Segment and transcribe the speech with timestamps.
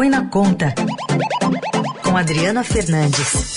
[0.00, 0.74] Põe na Conta,
[2.02, 3.54] com Adriana Fernandes.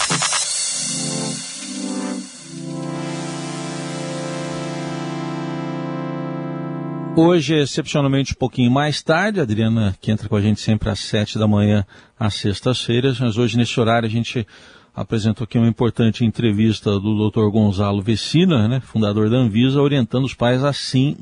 [7.16, 11.00] Hoje, excepcionalmente, um pouquinho mais tarde, a Adriana, que entra com a gente sempre às
[11.00, 11.86] sete da manhã,
[12.20, 14.46] às sextas-feiras, mas hoje, nesse horário, a gente
[14.94, 17.50] apresentou aqui uma importante entrevista do Dr.
[17.52, 21.16] Gonzalo Vecina, né, fundador da Anvisa, orientando os pais assim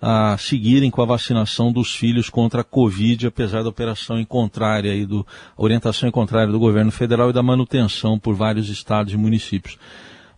[0.00, 4.94] a seguirem com a vacinação dos filhos contra a Covid, apesar da operação em contrária
[4.94, 5.26] e do
[5.56, 9.76] orientação em contrária do governo federal e da manutenção por vários estados e municípios.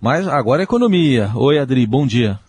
[0.00, 1.30] Mas agora a economia.
[1.34, 2.40] Oi, Adri, bom dia.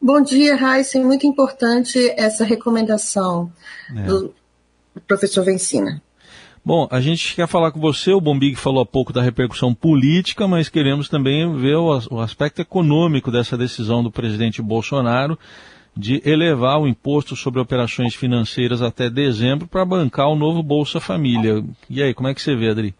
[0.00, 1.00] Bom dia, Raíssa.
[1.00, 3.50] Muito importante essa recomendação
[3.96, 4.02] é.
[4.02, 4.34] do
[5.06, 6.02] professor Vencina.
[6.64, 10.46] Bom, a gente quer falar com você, o Bombig falou há pouco da repercussão política,
[10.46, 15.38] mas queremos também ver o aspecto econômico dessa decisão do presidente Bolsonaro
[15.96, 21.64] de elevar o imposto sobre operações financeiras até dezembro para bancar o novo Bolsa Família.
[21.90, 22.94] E aí, como é que você vê, Adri?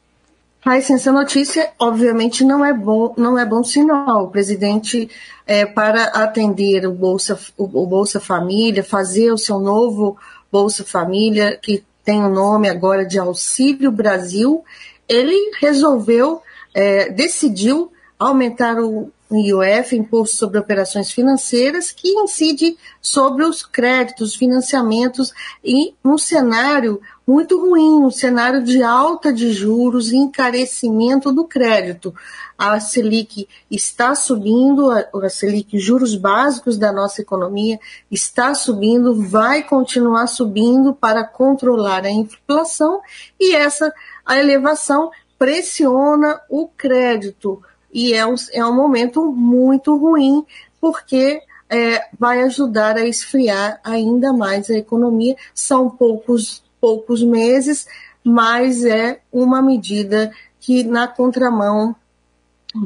[0.64, 4.24] Mas essa notícia, obviamente, não é bom, não é bom sinal.
[4.24, 5.08] O presidente,
[5.46, 10.18] é, para atender o Bolsa, o, Bolsa Família, fazer o seu novo
[10.50, 14.64] Bolsa Família, que tem o nome agora de Auxílio Brasil,
[15.08, 16.42] ele resolveu,
[16.74, 25.32] é, decidiu aumentar o IOF, Imposto sobre Operações Financeiras, que incide sobre os créditos, financiamentos,
[25.62, 32.14] e um cenário muito ruim, um cenário de alta de juros e encarecimento do crédito.
[32.56, 37.78] A Selic está subindo, a Selic, juros básicos da nossa economia,
[38.10, 43.00] está subindo, vai continuar subindo para controlar a inflação,
[43.38, 43.92] e essa
[44.24, 47.62] a elevação pressiona o crédito
[47.98, 50.44] e é um, é um momento muito ruim,
[50.80, 55.34] porque é, vai ajudar a esfriar ainda mais a economia.
[55.52, 57.88] São poucos, poucos meses,
[58.22, 61.96] mas é uma medida que, na contramão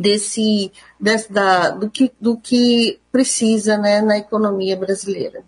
[0.00, 5.42] desse, desse da, do, que, do que precisa né, na economia brasileira.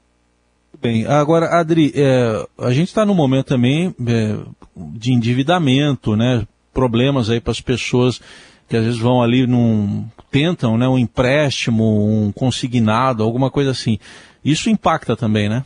[0.78, 4.36] Bem, agora, Adri, é, a gente está num momento também é,
[4.76, 6.46] de endividamento, né?
[6.74, 8.20] Problemas aí para as pessoas
[8.68, 13.98] que às vezes vão ali num tentam, né, um empréstimo, um consignado, alguma coisa assim.
[14.44, 15.64] Isso impacta também, né?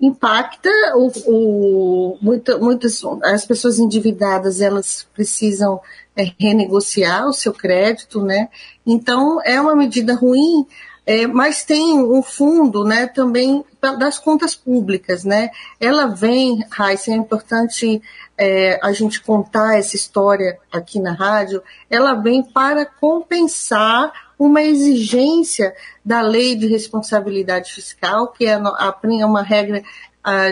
[0.00, 5.80] Impacta o, o muita, muitas as pessoas endividadas elas precisam
[6.14, 8.48] é, renegociar o seu crédito, né?
[8.86, 10.66] Então é uma medida ruim
[11.06, 15.22] é, mas tem um fundo né, também das contas públicas.
[15.22, 15.50] Né?
[15.80, 18.02] Ela vem, Raíssa, é importante
[18.38, 25.74] é, a gente contar essa história aqui na rádio, ela vem para compensar uma exigência
[26.04, 29.82] da lei de responsabilidade fiscal, que é a, uma regra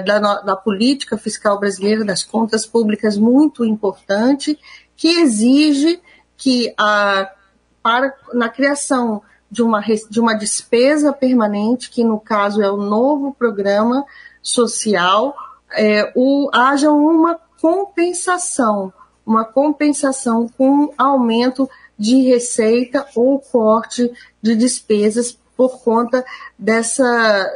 [0.05, 4.59] da, da política fiscal brasileira, das contas públicas, muito importante,
[4.97, 6.01] que exige
[6.37, 7.31] que a,
[7.83, 13.35] para, na criação de uma, de uma despesa permanente, que no caso é o novo
[13.35, 14.05] programa
[14.41, 15.35] social,
[15.73, 18.93] é, o, haja uma compensação,
[19.25, 21.67] uma compensação com aumento
[21.99, 26.23] de receita ou corte de despesas por conta
[26.59, 27.51] dessa,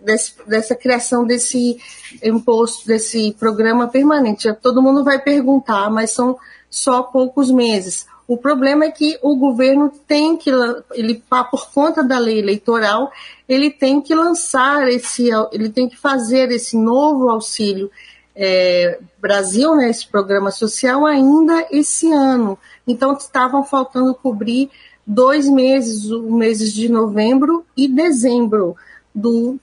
[0.00, 1.78] desse, dessa criação desse
[2.22, 4.50] imposto, desse programa permanente.
[4.62, 6.38] Todo mundo vai perguntar, mas são
[6.70, 8.06] só poucos meses.
[8.26, 10.50] O problema é que o governo tem que,
[10.92, 13.12] ele por conta da lei eleitoral,
[13.46, 17.90] ele tem que lançar esse, ele tem que fazer esse novo auxílio
[18.34, 22.58] é, Brasil, né, esse programa social, ainda esse ano.
[22.86, 24.70] Então estavam faltando cobrir
[25.06, 28.76] dois meses, os meses de novembro e dezembro
[29.14, 29.58] do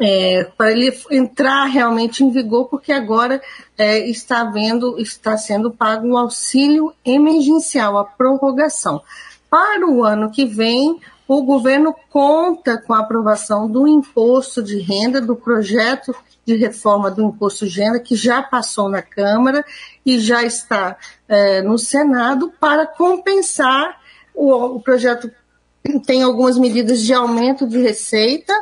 [0.00, 3.42] é, para ele entrar realmente em vigor, porque agora
[3.76, 9.02] é, está vendo, está sendo pago o auxílio emergencial, a prorrogação.
[9.50, 15.20] Para o ano que vem, o governo conta com a aprovação do imposto de renda,
[15.20, 19.64] do projeto de reforma do imposto de renda, que já passou na Câmara
[20.04, 20.96] e já está
[21.28, 24.00] é, no Senado, para compensar
[24.34, 25.30] o, o projeto
[26.06, 28.54] tem algumas medidas de aumento de receita,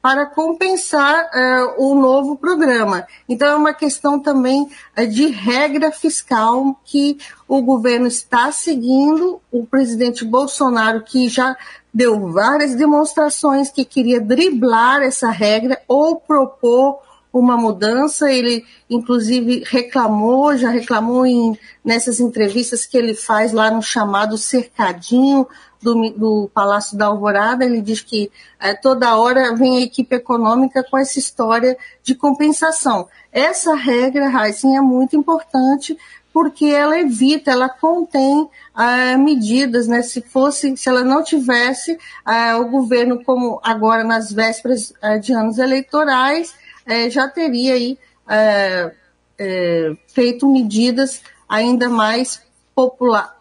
[0.00, 3.04] para compensar uh, o novo programa.
[3.28, 7.18] Então, é uma questão também uh, de regra fiscal que
[7.48, 9.40] o governo está seguindo.
[9.50, 11.56] O presidente Bolsonaro, que já
[11.96, 16.98] deu várias demonstrações que queria driblar essa regra ou propor
[17.32, 18.30] uma mudança.
[18.30, 25.48] Ele, inclusive, reclamou, já reclamou em, nessas entrevistas que ele faz lá no chamado cercadinho
[25.80, 27.64] do, do Palácio da Alvorada.
[27.64, 33.08] Ele diz que é, toda hora vem a equipe econômica com essa história de compensação.
[33.32, 35.96] Essa regra, Heisen, é muito importante
[36.36, 40.02] porque ela evita, ela contém ah, medidas, né?
[40.02, 45.32] Se fosse, se ela não tivesse ah, o governo como agora nas vésperas ah, de
[45.32, 46.54] anos eleitorais,
[46.84, 47.98] eh, já teria aí
[48.28, 48.92] eh,
[49.38, 52.42] eh, feito medidas ainda mais
[52.74, 53.34] popular,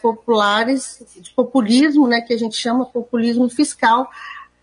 [0.00, 2.20] populares, de populismo, né?
[2.20, 4.08] Que a gente chama populismo fiscal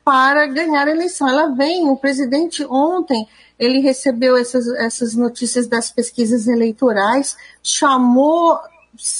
[0.07, 1.27] para ganhar a eleição.
[1.27, 3.27] Ela vem, o presidente ontem
[3.59, 8.57] ele recebeu essas, essas notícias das pesquisas eleitorais, chamou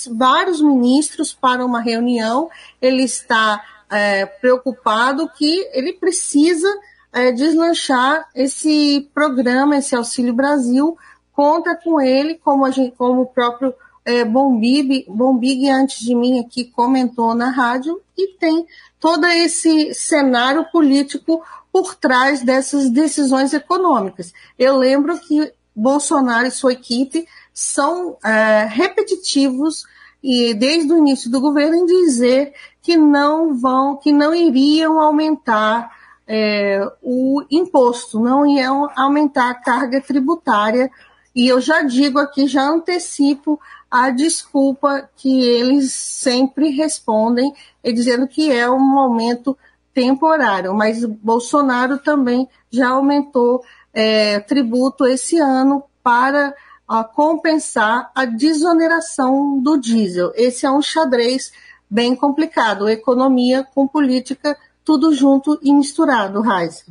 [0.10, 2.50] vários ministros para uma reunião,
[2.82, 3.62] ele está
[3.92, 6.74] é, preocupado que ele precisa
[7.12, 10.98] é, deslanchar esse programa, esse Auxílio Brasil,
[11.34, 13.74] conta com ele, como, gente, como o próprio
[14.08, 18.66] é, Bombig, Bombig antes de mim aqui comentou na rádio, e tem
[19.02, 21.44] todo esse cenário político
[21.74, 24.34] por trás dessas decisões econômicas.
[24.58, 29.84] Eu lembro que Bolsonaro e sua equipe são é, repetitivos
[30.24, 35.92] e desde o início do governo em dizer que não vão, que não iriam aumentar
[36.26, 40.90] é, o imposto, não iam aumentar a carga tributária.
[41.38, 43.60] E eu já digo aqui, já antecipo
[43.92, 47.54] a desculpa que eles sempre respondem,
[47.84, 49.56] dizendo que é um momento
[49.94, 53.64] temporário, mas Bolsonaro também já aumentou
[53.94, 56.56] é, tributo esse ano para
[56.88, 60.32] a, compensar a desoneração do diesel.
[60.34, 61.52] Esse é um xadrez
[61.88, 66.84] bem complicado, economia com política, tudo junto e misturado, Raiz.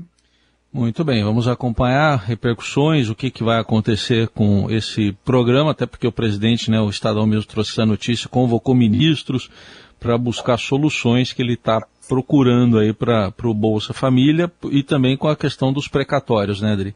[0.76, 6.06] Muito bem, vamos acompanhar repercussões, o que, que vai acontecer com esse programa, até porque
[6.06, 9.50] o presidente, né, o Estadão mesmo trouxe essa notícia, convocou ministros
[9.98, 15.28] para buscar soluções que ele está procurando aí para o Bolsa Família e também com
[15.28, 16.94] a questão dos precatórios, né, Adri?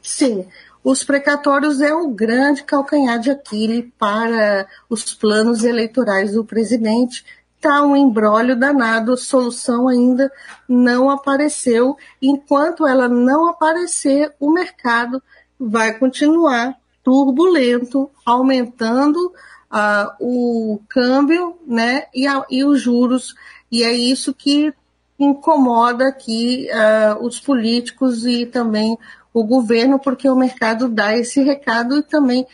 [0.00, 0.46] Sim,
[0.84, 7.24] os precatórios é o grande calcanhar de Aquiles para os planos eleitorais do presidente.
[7.58, 10.30] Está um embrólio danado, solução ainda
[10.68, 11.96] não apareceu.
[12.22, 15.20] Enquanto ela não aparecer, o mercado
[15.58, 19.32] vai continuar turbulento, aumentando
[19.72, 23.34] uh, o câmbio né, e, a, e os juros
[23.72, 24.72] e é isso que
[25.18, 28.96] incomoda aqui uh, os políticos e também
[29.34, 32.46] o governo, porque o mercado dá esse recado e também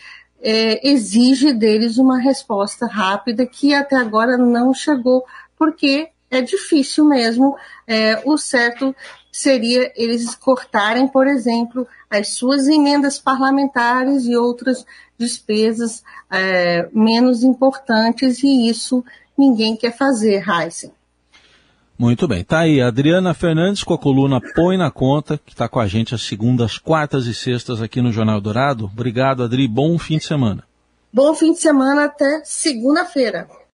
[0.44, 5.24] é, exige deles uma resposta rápida que até agora não chegou,
[5.56, 7.56] porque é difícil mesmo.
[7.86, 8.94] É, o certo
[9.32, 14.84] seria eles cortarem, por exemplo, as suas emendas parlamentares e outras
[15.18, 19.02] despesas é, menos importantes, e isso
[19.36, 20.92] ninguém quer fazer, Heisen.
[21.98, 22.42] Muito bem.
[22.42, 26.14] Tá aí, Adriana Fernandes com a coluna Põe na Conta, que está com a gente
[26.14, 28.86] às segundas, quartas e sextas aqui no Jornal Dourado.
[28.86, 29.68] Obrigado, Adri.
[29.68, 30.64] Bom fim de semana.
[31.12, 33.48] Bom fim de semana até segunda-feira.